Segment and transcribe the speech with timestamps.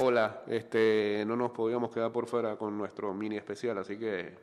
[0.00, 4.34] Hola, este, no nos podíamos quedar por fuera con nuestro mini especial, así que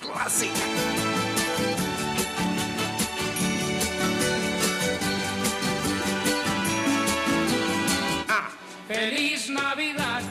[0.00, 0.50] Classic.
[8.86, 10.22] Feliz Navidad,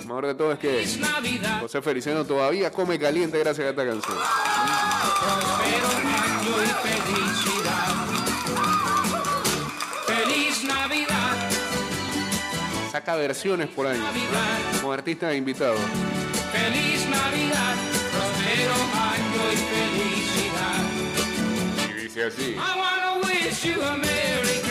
[0.00, 3.70] lo mejor de todo es que feliz Navidad, José Feliciano todavía come caliente gracias a
[3.70, 4.16] esta canción.
[5.20, 6.04] prospero
[12.94, 15.74] Saca versiones por año, Navidad, como artista invitado.
[16.52, 17.74] feliz Navidad,
[18.12, 20.82] prospero año y felicidad.
[21.90, 22.52] Y dice así.
[22.52, 24.63] I wanna wish you a Merry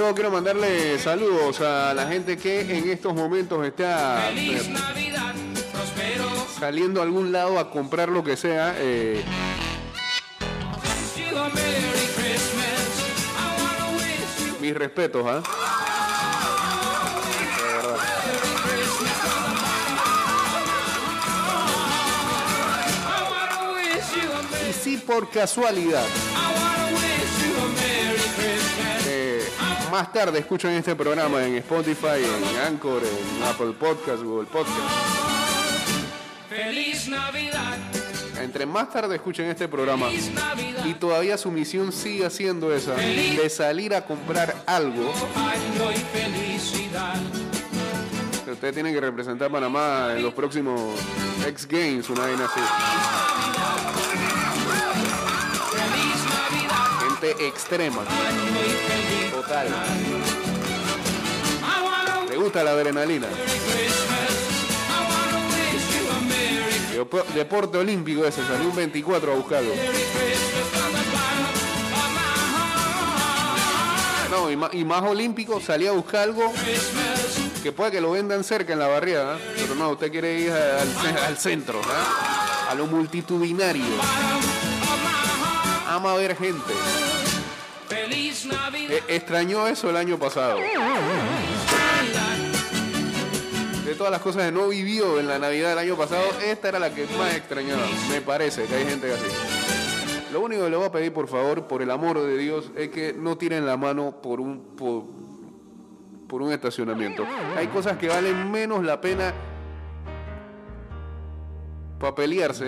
[0.00, 5.34] todo quiero mandarle saludos a la gente que en estos momentos está Feliz eh, Navidad,
[6.58, 8.74] saliendo a algún lado a comprar lo que sea.
[8.78, 9.22] eh,
[14.58, 15.42] mis respetos, ¿ah?
[24.66, 26.06] Y si por casualidad
[29.90, 34.78] más tarde escuchan este programa en Spotify, en Anchor, en Apple Podcast, Google Podcast.
[36.48, 37.76] Feliz Navidad,
[38.40, 40.06] Entre más tarde escuchen este programa
[40.84, 45.12] y todavía su misión siga siendo esa, de salir a comprar algo,
[48.50, 50.80] ustedes tienen que representar a Panamá en los próximos
[51.46, 52.60] X Games, una vaina así.
[57.38, 58.02] Extrema,
[59.30, 59.68] total.
[62.28, 63.28] ¿Le gusta la adrenalina?
[67.34, 69.72] Deporte olímpico ese, salió un 24 a buscarlo.
[74.30, 76.52] No, y más, y más olímpico, salí a buscar algo
[77.62, 79.40] que puede que lo vendan cerca en la barriada, ¿eh?
[79.56, 82.70] pero no, usted quiere ir al, al centro, ¿eh?
[82.70, 83.84] a lo multitudinario.
[85.88, 86.72] Ama ver gente.
[88.90, 90.58] E- extrañó eso el año pasado.
[93.84, 96.78] De todas las cosas que no vivió en la Navidad del año pasado, esta era
[96.78, 97.82] la que más extrañaba.
[98.10, 99.26] Me parece que hay gente así.
[100.32, 102.90] Lo único que le voy a pedir, por favor, por el amor de Dios, es
[102.90, 105.02] que no tiren la mano por un por,
[106.28, 107.26] por un estacionamiento.
[107.56, 109.34] Hay cosas que valen menos la pena
[111.98, 112.66] para pelearse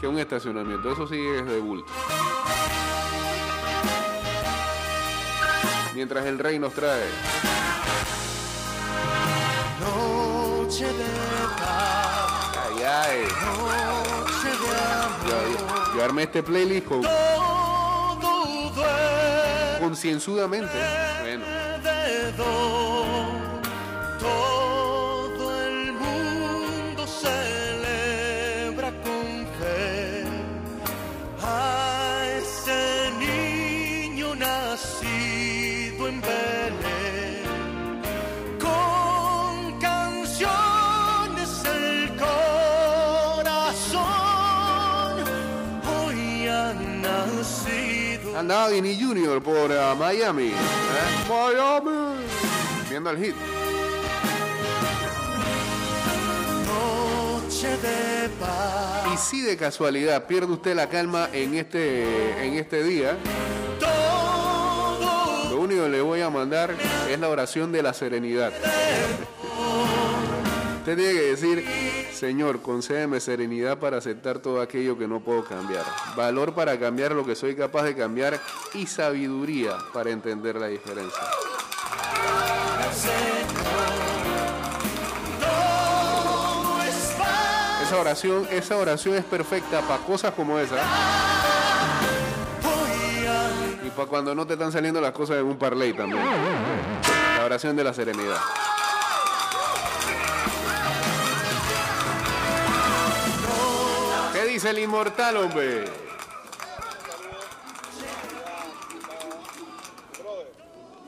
[0.00, 0.90] que un estacionamiento.
[0.92, 1.92] Eso sí es de bulto.
[5.96, 7.06] Mientras el rey nos trae.
[9.80, 11.04] Noche de
[11.58, 13.22] paz, Ay, ay.
[13.22, 15.26] noche de amor.
[15.26, 17.02] Yo, yo- yo armé este playlist con-
[19.80, 20.78] concienzudamente.
[21.22, 21.44] Bueno,
[50.26, 50.48] Miami.
[50.48, 50.54] ¿eh?
[51.28, 52.24] Miami.
[52.90, 53.36] Viendo el hit.
[56.66, 59.06] Noche de paz.
[59.14, 63.16] Y si de casualidad pierde usted la calma en este, en este día,
[63.78, 66.74] Todo lo único que le voy a mandar
[67.08, 68.52] es la oración de la serenidad.
[70.86, 75.84] Usted tiene que decir, Señor, concédeme serenidad para aceptar todo aquello que no puedo cambiar,
[76.16, 78.40] valor para cambiar lo que soy capaz de cambiar
[78.72, 81.24] y sabiduría para entender la diferencia.
[87.82, 90.76] Esa oración, esa oración es perfecta para cosas como esa
[93.84, 96.24] y para cuando no te están saliendo las cosas en un parlay también.
[97.38, 98.38] La oración de la serenidad.
[104.56, 105.84] Dice el inmortal, hombre?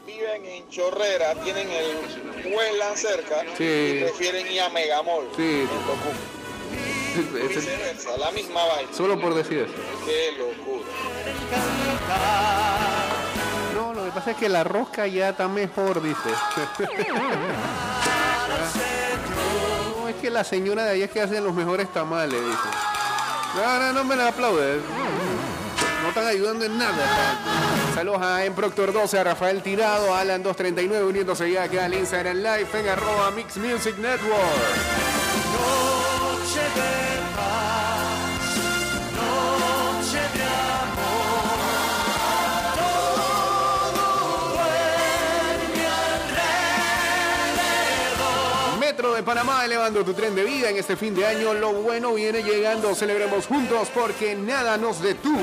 [0.04, 3.64] Viven en Chorrera, tienen el Westland cerca Sí.
[3.64, 5.30] y prefieren ir a Megamall.
[5.34, 5.66] Sí.
[7.16, 8.92] en Viceversa, la misma vaina.
[8.94, 9.72] Solo por decir eso.
[10.04, 10.84] Qué locura.
[13.74, 16.18] No, lo que pasa es que la rosca ya está mejor, dice.
[19.96, 22.87] no, es que la señora de ahí es que hacen los mejores tamales, dice.
[23.54, 24.82] No, no, no me la aplaudes.
[26.02, 27.38] No están ayudando en nada.
[27.94, 31.94] Saludos a En Proctor 12, a Rafael Tirado, a Alan 239, uniéndose ya acá al
[31.94, 34.38] Instagram Live en arroba Mix Music Network.
[48.98, 51.54] De Panamá elevando tu tren de vida en este fin de año.
[51.54, 52.96] Lo bueno viene llegando.
[52.96, 55.38] Celebremos juntos porque nada nos detuvo.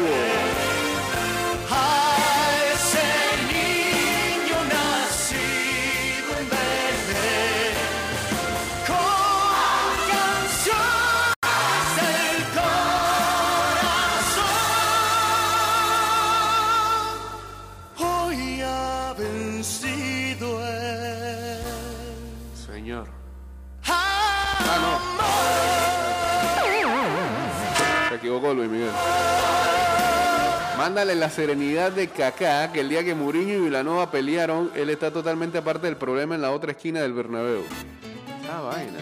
[28.54, 28.92] Luis Miguel.
[30.78, 35.10] Mándale la serenidad de Kaká, que el día que Mourinho y Vilanova pelearon, él está
[35.10, 37.64] totalmente aparte del problema en la otra esquina del Bernabéu.
[38.52, 39.00] Ah, vaina.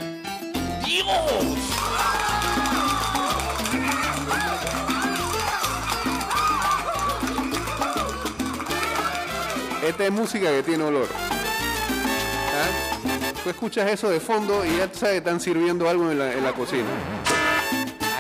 [9.88, 11.08] Esta es música que tiene olor.
[11.12, 13.42] ¿Ah?
[13.44, 16.88] Tú escuchas eso de fondo y ya sabes que están sirviendo algo en la cocina.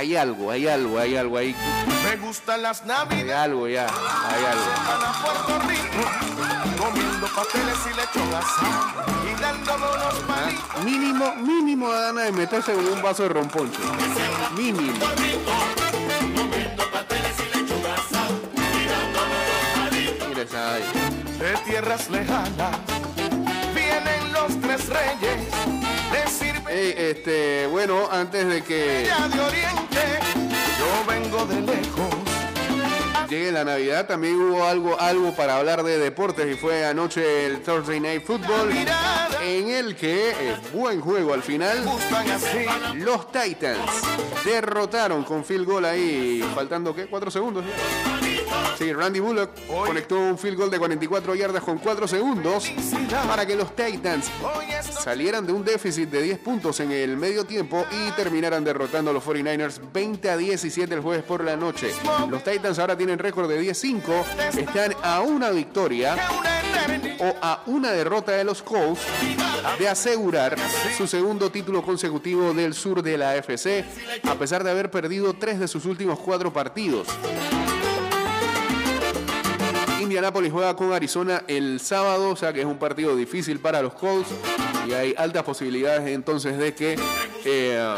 [0.03, 1.55] Hay algo, hay algo, hay algo, hay,
[2.03, 3.35] Me gustan las hay navidades.
[3.35, 4.65] algo ya, hay algo.
[4.85, 10.65] Van a Puerto Rico comiendo pasteles y lechón asado y unos palitos.
[10.75, 10.83] ¿Ah?
[10.83, 13.79] Mínimo, mínimo da ganas de meterse con un vaso de romponcho.
[14.57, 14.91] Mínimo.
[20.27, 20.83] Mira esa ahí.
[21.39, 22.75] De tierras lejanas
[26.97, 29.07] este, bueno, antes de que
[33.29, 37.61] llegue la Navidad, también hubo algo, algo para hablar de deportes y fue anoche el
[37.61, 38.69] Thursday Night Football
[39.41, 41.83] en el que, eh, buen juego al final,
[42.95, 43.79] los Titans
[44.45, 47.07] derrotaron con field goal ahí, faltando ¿qué?
[47.07, 47.65] ¿Cuatro segundos?
[47.65, 48.22] ya?
[48.77, 49.51] Sí, Randy Bullock
[49.85, 52.71] conectó un field goal de 44 yardas con 4 segundos
[53.27, 54.29] para que los Titans
[55.03, 59.13] salieran de un déficit de 10 puntos en el medio tiempo y terminaran derrotando a
[59.13, 61.91] los 49ers 20 a 17 el jueves por la noche.
[62.29, 66.15] Los Titans ahora tienen récord de 10-5, están a una victoria
[67.19, 69.01] o a una derrota de los Colts
[69.79, 70.57] de asegurar
[70.97, 73.85] su segundo título consecutivo del sur de la AFC,
[74.23, 77.07] a pesar de haber perdido tres de sus últimos cuatro partidos.
[80.13, 83.95] Indianapolis juega con Arizona el sábado, o sea que es un partido difícil para los
[83.95, 84.29] Colts
[84.87, 86.99] y hay altas posibilidades entonces de que
[87.43, 87.95] eh,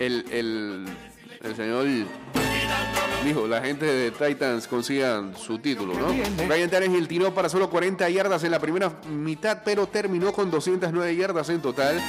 [0.00, 0.86] el, el,
[1.42, 1.84] el señor
[3.22, 6.06] dijo, la gente de Titans consigan su título, ¿no?
[6.48, 11.14] Ryan Tannehill tiró para solo 40 yardas en la primera mitad, pero terminó con 209
[11.14, 12.00] yardas en total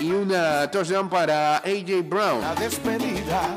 [0.00, 2.40] y una touchdown para AJ Brown.
[2.40, 3.56] La despedida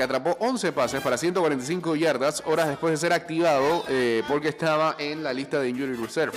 [0.00, 4.96] que atrapó 11 pases para 145 yardas horas después de ser activado eh, porque estaba
[4.98, 6.32] en la lista de Injury Reserve.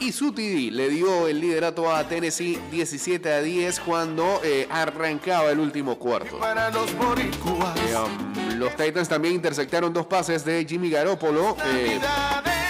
[0.00, 5.50] Y su TD le dio el liderato a Tennessee 17 a 10 cuando eh, arrancaba
[5.50, 6.40] el último cuarto.
[6.40, 12.00] Eh, um, los Titans también interceptaron dos pases de Jimmy Garoppolo, eh,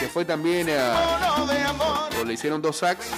[0.00, 0.66] que fue también
[2.20, 3.12] o le hicieron dos sacks.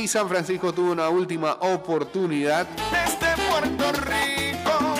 [0.00, 4.94] Y San Francisco tuvo una última oportunidad desde Puerto Rico.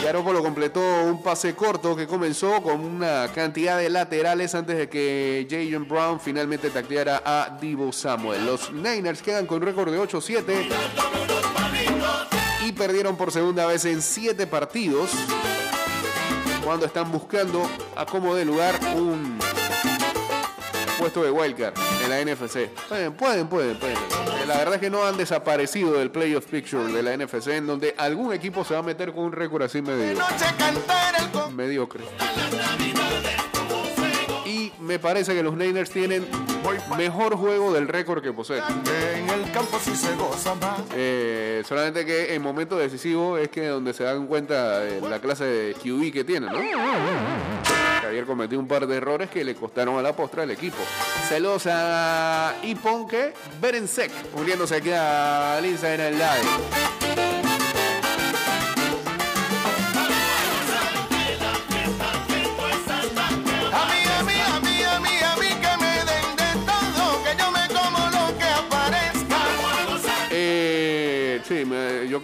[0.00, 5.48] Garoppolo completó un pase corto que comenzó con una cantidad de laterales antes de que
[5.50, 8.46] Jayon Brown finalmente tacleara a Divo Samuel.
[8.46, 10.68] Los Niners quedan con récord de 8-7
[12.64, 15.10] y perdieron por segunda vez en 7 partidos
[16.64, 19.36] cuando están buscando a como de lugar un
[21.04, 22.66] puesto de wildcard en la NFC.
[22.88, 23.94] Pueden, pueden, pueden, pueden.
[23.98, 27.66] Eh, La verdad es que no han desaparecido del playoff picture de la NFC en
[27.66, 31.28] donde algún equipo se va a meter con un récord así medio Noche cantar el
[31.30, 31.54] con.
[31.54, 32.04] mediocre.
[34.84, 36.26] Me parece que los Niners tienen
[36.98, 38.62] mejor juego del récord que poseen.
[39.16, 40.80] En el campo sí se goza más.
[40.94, 45.44] Eh, solamente que en momentos decisivos es que donde se dan cuenta de la clase
[45.44, 46.58] de QB que tienen, ¿no?
[48.06, 50.76] Ayer cometió un par de errores que le costaron a la postra al equipo.
[51.30, 56.93] Saludos a Iponque Berensek, uniéndose aquí al Instagram Live.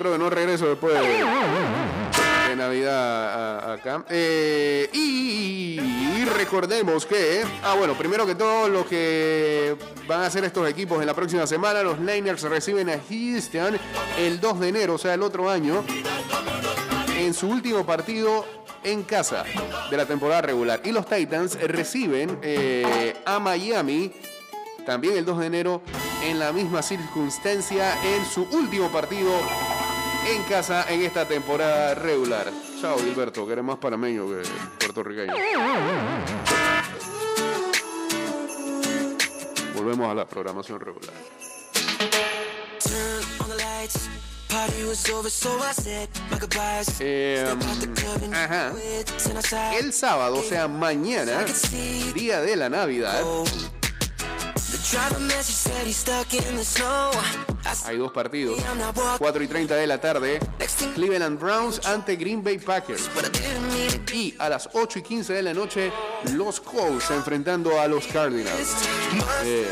[0.00, 4.04] Creo que no regreso después de, Navidad acá.
[4.09, 9.76] Eh, y, y recordemos que, ah, bueno, primero que todo, lo que
[10.09, 13.78] van a hacer estos equipos en la próxima semana, los Niners reciben a Houston
[14.19, 15.85] el 2 de enero, o sea, el otro año,
[17.19, 18.47] en su último partido
[18.83, 19.45] en casa
[19.90, 20.80] de la temporada regular.
[20.83, 24.12] Y los Titans reciben eh, a Miami
[24.85, 25.83] también el 2 de enero
[26.25, 29.30] en la misma circunstancia en su último partido
[30.27, 32.50] en casa en esta temporada regular.
[32.81, 34.43] Chao Gilberto, que eres más panameño que
[34.79, 35.33] puertorriqueño.
[39.75, 41.15] Volvemos a la programación regular.
[47.00, 47.55] Eh,
[48.33, 48.73] ajá.
[49.79, 51.45] El sábado, o sea, mañana,
[52.15, 53.23] día de la Navidad,
[57.85, 58.59] Hay dos partidos.
[58.61, 59.19] I'm not walking.
[59.19, 60.41] 4 y 30 de la tarde,
[60.95, 63.09] Cleveland Browns ante Green Bay Packers.
[64.12, 65.93] Y a las 8 y 15 de la noche,
[66.33, 68.75] los Colts enfrentando a los Cardinals.
[69.45, 69.71] Eh,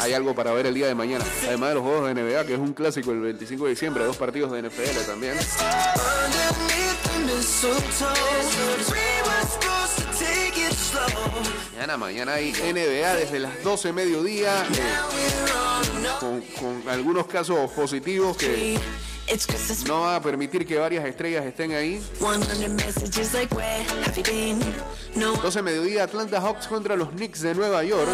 [0.00, 1.24] hay algo para ver el día de mañana.
[1.46, 4.16] Además de los juegos de NBA, que es un clásico el 25 de diciembre, dos
[4.16, 5.36] partidos de NFL también.
[11.78, 18.76] Mañana, mañana hay NBA desde las 12 mediodía, eh, con, con algunos casos positivos que.
[19.86, 22.02] No van a permitir que varias estrellas estén ahí.
[22.18, 24.58] 100 messages like, where have you been?
[25.14, 28.08] No 12 mediodía, Atlanta Hawks contra los Knicks de Nueva York.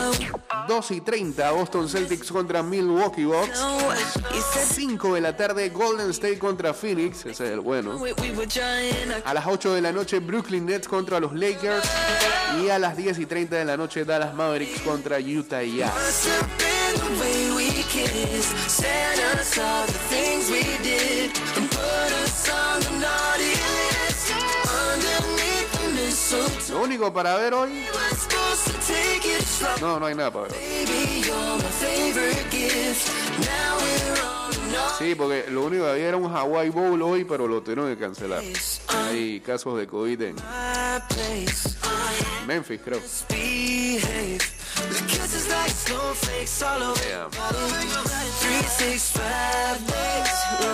[0.69, 3.59] 2 y 30, Boston Celtics contra Milwaukee Bucks.
[3.61, 3.79] no.
[4.35, 7.27] You said 5 de la tarde, Golden State contra Phoenix.
[7.27, 8.01] Ese es el bueno.
[9.25, 11.89] A las 8 de la noche, Brooklyn Nets contra los Lakers.
[12.63, 16.29] Y a las 10 y 30 de la noche, Dallas Mavericks contra Utah Jazz.
[19.55, 24.33] The us all things we did and put us on the naughty list.
[24.67, 27.87] Underneath the mistletoe, Lo único para ver hoy.
[29.81, 30.57] No, no hay nada para ver.
[34.99, 37.97] Sí, porque lo único que había era un Hawaii Bowl hoy, pero lo tuvieron que
[37.97, 38.43] cancelar.
[38.89, 40.37] Hay casos de COVID en
[42.45, 43.01] Memphis, creo.
[44.89, 45.01] Behave.
[45.01, 47.01] The kisses like snowflakes all over.
[47.01, 47.31] Damn.
[47.31, 50.31] 365 days.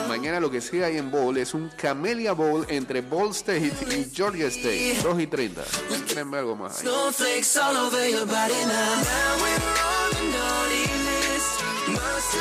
[0.09, 4.11] Mañana lo que sí hay en Bowl es un Camellia Bowl entre Ball State y
[4.13, 4.99] Georgia State.
[5.03, 5.63] 2 y 30.
[6.09, 6.83] Créanme algo más ahí.
[6.83, 8.69] Snowflakes all over your body now.
[8.69, 11.63] Now we're on the naughty list.
[11.89, 12.35] Must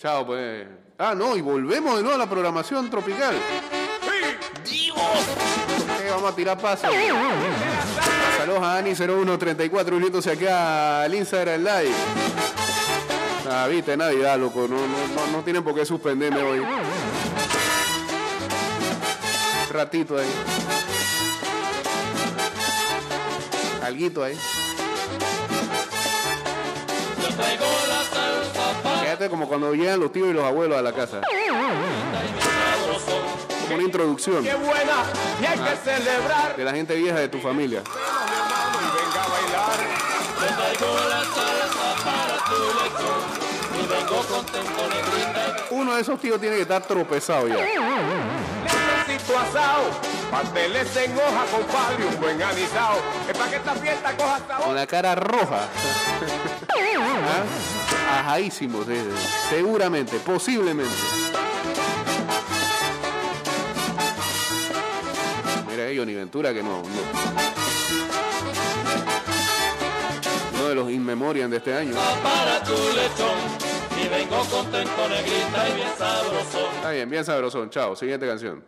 [0.00, 0.66] Chao, pues.
[0.96, 3.34] Ah, no, y volvemos de nuevo a la programación tropical.
[4.64, 4.96] ¡Dios!
[4.96, 6.86] Ok, vamos a tirar paso.
[8.38, 11.94] Saludos a Ani0134 uniéndose acá al Instagram Live.
[13.50, 14.66] Ah, viste, Navidad, loco.
[14.66, 16.62] No, no, no, no tienen por qué suspenderme hoy.
[19.70, 20.30] Ratito ahí.
[23.82, 24.38] Alguito ahí.
[29.20, 31.20] Fíjate como cuando llegan los tíos y los abuelos a la casa.
[33.60, 35.04] Como una introducción ¡Qué buena!
[35.42, 36.56] Y hay que celebrar.
[36.56, 37.82] de la gente vieja de tu familia.
[45.68, 47.56] Uno de esos tíos tiene que estar tropezado ya.
[47.56, 49.82] Necesito asado,
[50.30, 52.96] pasteles en hoja, compadre, un buen anisado.
[53.28, 54.64] Es para que esta fiesta coja sabor.
[54.64, 55.58] Con la cara roja.
[56.72, 57.79] ¿Ah?
[58.18, 59.28] Ajaísimo, sí, sí.
[59.48, 60.94] seguramente, posiblemente.
[65.70, 66.88] Mira ahí, Johnny Ventura, que no, no.
[70.54, 71.94] Uno de los inmemorian de este año.
[72.22, 73.70] para tu lechón
[74.02, 76.70] y vengo contento negrita y bien sabroso.
[76.76, 77.70] Está bien, bien sabrosón.
[77.70, 78.64] Chao, siguiente canción.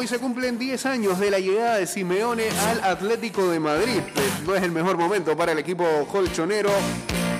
[0.00, 4.00] Hoy se cumplen 10 años de la llegada de Simeone al Atlético de Madrid.
[4.46, 6.70] No es el mejor momento para el equipo colchonero.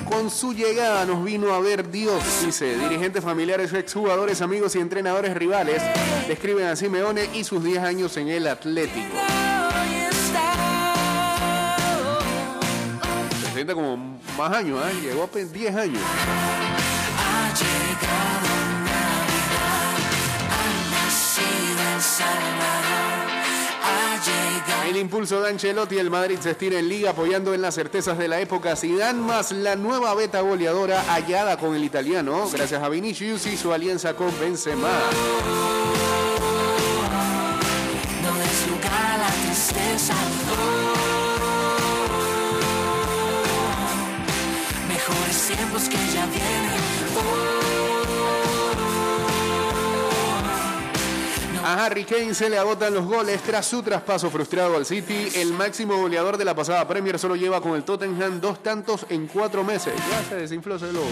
[0.07, 2.77] Con su llegada nos vino a ver Dios, dice.
[2.77, 5.81] Dirigentes familiares, exjugadores, amigos y entrenadores rivales
[6.27, 9.17] describen a Simeone y sus 10 años en el Atlético.
[13.43, 15.01] Se siente como más años, ¿eh?
[15.01, 16.01] Llegó apenas 10 años.
[17.17, 18.80] Ha llegado
[24.91, 28.27] el impulso de Ancelotti, el Madrid se estira en liga apoyando en las certezas de
[28.27, 33.45] la época Zidane más la nueva beta goleadora hallada con el italiano gracias a Vinicius
[33.47, 34.89] y su alianza con Benzema.
[51.71, 55.29] A Harry Kane se le agotan los goles tras su traspaso frustrado al City.
[55.35, 59.27] El máximo goleador de la pasada Premier solo lleva con el Tottenham dos tantos en
[59.27, 59.93] cuatro meses.
[60.09, 61.07] Ya se desinfló ese globo.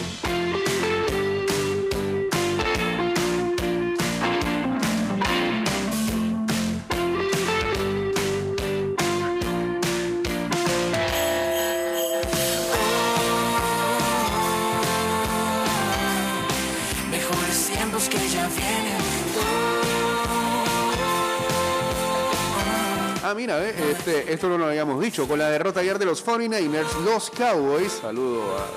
[23.39, 25.25] Mira, eh, este, esto no lo habíamos dicho.
[25.25, 28.67] Con la derrota ayer de los 49ers, los Cowboys, saludo a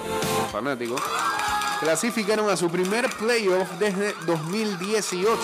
[0.41, 1.03] los fanáticos,
[1.81, 5.41] clasificaron a su primer playoff desde 2018.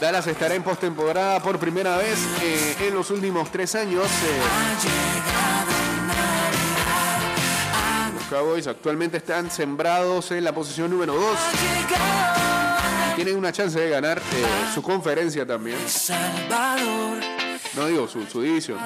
[0.00, 4.06] Dallas estará en postemporada por primera vez eh, en los últimos tres años.
[4.06, 4.40] eh,
[8.14, 12.49] los Cowboys actualmente están sembrados en la posición número 2.
[13.16, 14.22] Tienen una chance de ganar eh,
[14.74, 15.76] su conferencia también.
[15.86, 17.18] Salvador,
[17.76, 18.78] No digo su, su división.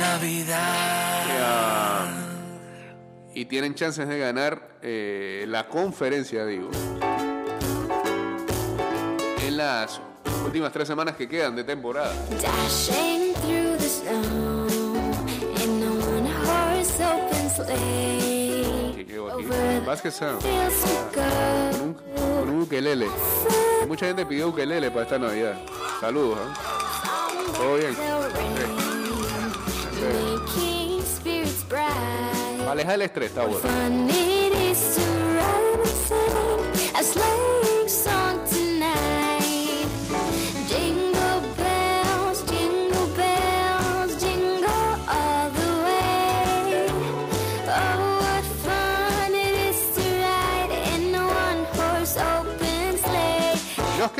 [0.00, 2.10] Navidad.
[3.34, 6.70] Y tienen chances de ganar eh, la conferencia, digo.
[9.46, 10.00] En las
[10.44, 12.12] últimas tres semanas que quedan de temporada.
[12.40, 14.66] Dashing through the snow
[15.62, 18.03] in a one horse open sleigh.
[19.84, 20.42] Vázquez Sound.
[20.42, 20.50] we
[21.14, 23.06] Con un, con un ukelele.
[23.86, 25.58] Mucha gente pidió ukelele para esta Navidad.
[26.00, 26.52] Saludos, ¿eh?
[27.56, 27.94] Todo bien.
[32.94, 33.60] El estrés, está bueno.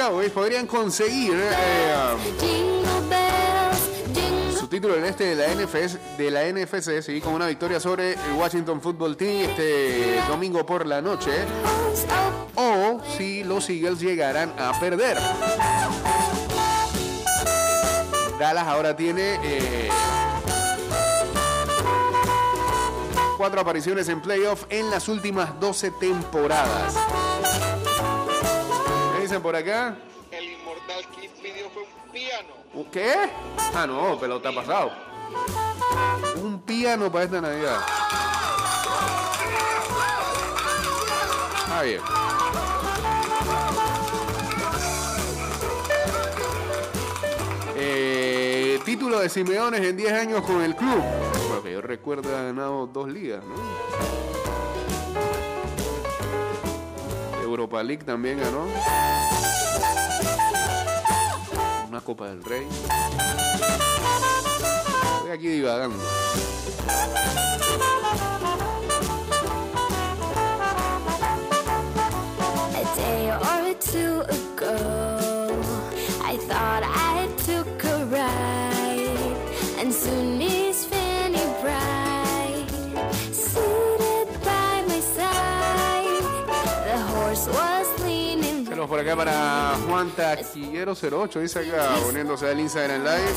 [0.05, 1.95] Cowboys podrían conseguir eh,
[2.39, 2.85] jingle
[4.55, 8.13] su título en este de la NFC, de la NFC sí, con una victoria sobre
[8.13, 11.31] el Washington Football Team este domingo por la noche.
[12.55, 15.17] O si los Eagles llegaran a perder.
[18.39, 19.89] Dallas ahora tiene eh,
[23.39, 26.95] cuatro apariciones en playoff en las últimas 12 temporadas.
[29.35, 29.97] ¿Qué dicen por acá?
[30.31, 32.55] El inmortal Kid pidió fue un piano.
[32.73, 33.15] ¿Un ¿Qué?
[33.75, 34.93] Ah, no, pelota pasado.
[36.37, 37.81] Un piano para esta Navidad.
[41.69, 42.01] Ah, bien.
[47.77, 51.03] Eh, título de Simeones en 10 años con el club.
[51.49, 54.24] Bueno, que yo recuerdo ha ganado dos ligas, ¿no?
[57.55, 58.67] Europa League también ganó.
[61.89, 62.67] una Copa del Rey.
[65.19, 66.03] Estoy aquí divagando.
[89.17, 93.33] Para Juan Taquillero 08, dice acá, poniéndose al Instagram Live.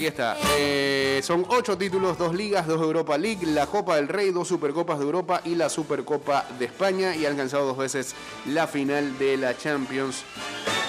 [0.00, 0.34] Aquí está.
[0.56, 4.98] Eh, son ocho títulos, dos ligas, dos Europa League, la Copa del Rey, dos Supercopas
[4.98, 8.14] de Europa y la Supercopa de España y ha alcanzado dos veces
[8.46, 10.24] la final de la Champions.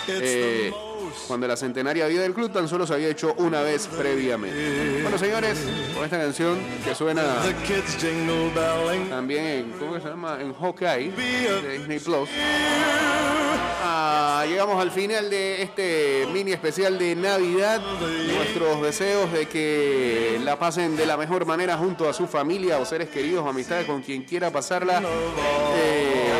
[0.07, 0.71] Eh,
[1.27, 5.01] cuando la centenaria vida del club tan solo se había hecho una vez previamente.
[5.01, 5.59] Bueno, señores,
[5.93, 7.21] con esta canción que suena
[9.09, 10.39] también en, ¿cómo se llama?
[10.39, 12.29] En Hawkeye de Disney Plus.
[14.45, 17.81] Llegamos al final de este mini especial de Navidad.
[18.33, 22.85] Nuestros deseos de que la pasen de la mejor manera junto a su familia o
[22.85, 25.01] seres queridos, amistades, con quien quiera pasarla.
[25.75, 26.31] eh,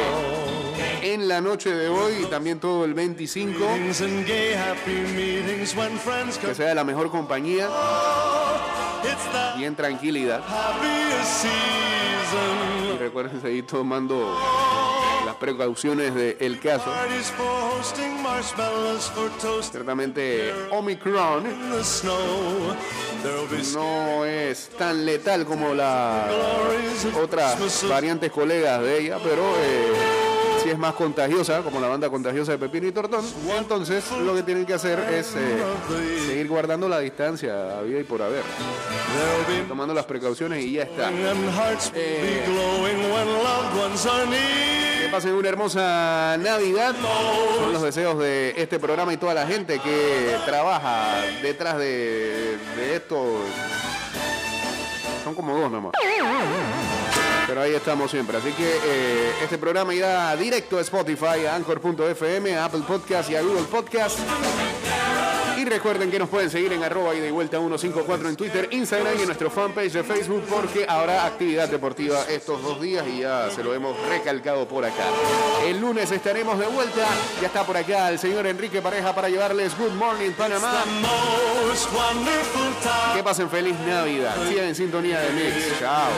[1.03, 3.59] en la noche de hoy y también todo el 25.
[3.59, 7.67] Meetings and gay happy meetings when friends Que sea la mejor compañía
[9.57, 10.41] y en tranquilidad.
[12.93, 14.37] Y recuerden seguir tomando
[15.41, 16.85] precauciones del caso.
[19.13, 21.43] For toast Ciertamente Omicron
[23.73, 26.31] no es tan letal como las
[27.19, 29.93] otras variantes colegas de ella, pero eh,
[30.63, 33.25] sí es más contagiosa, como la banda contagiosa de Pepino y Tortón.
[33.57, 35.63] Entonces lo que tienen que hacer es eh,
[36.27, 38.43] seguir guardando la distancia a vida y por haber,
[39.67, 41.09] tomando las precauciones y ya está.
[41.95, 42.43] Eh.
[45.11, 46.95] Pasen una hermosa Navidad.
[47.59, 52.95] Son los deseos de este programa y toda la gente que trabaja detrás de, de
[52.95, 53.41] esto.
[55.23, 55.91] Son como dos nomás.
[57.45, 58.37] Pero ahí estamos siempre.
[58.37, 63.35] Así que eh, este programa irá directo a Spotify, a Anchor.fm, a Apple Podcast y
[63.35, 64.17] a Google Podcast.
[65.61, 69.13] Y recuerden que nos pueden seguir en arroba y de vuelta 154 en Twitter, Instagram
[69.15, 73.47] y en nuestro fanpage de Facebook porque habrá actividad deportiva estos dos días y ya
[73.51, 75.05] se lo hemos recalcado por acá.
[75.63, 77.07] El lunes estaremos de vuelta.
[77.39, 80.83] Ya está por acá el señor Enrique Pareja para llevarles Good Morning Panamá.
[83.13, 84.33] Que pasen feliz Navidad.
[84.49, 85.79] Sigan en sintonía de Mix.
[85.79, 86.09] Chao.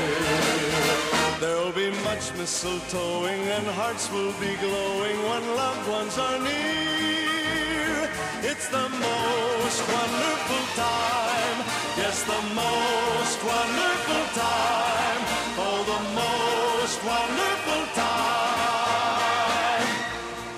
[8.46, 11.58] It's the most wonderful time.
[11.96, 15.22] Yes, the most wonderful time.
[15.64, 19.88] Oh, the most wonderful time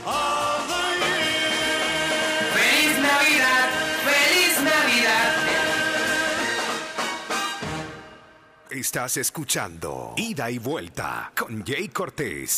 [0.04, 1.54] of the year.
[2.58, 3.69] Feliz Navidad,
[4.10, 5.32] feliz Navidad.
[8.71, 12.52] Estás escuchando Ida y Vuelta con Jay Cortés.